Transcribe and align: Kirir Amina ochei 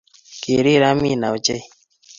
Kirir 0.41 0.81
Amina 0.91 1.27
ochei 1.35 1.63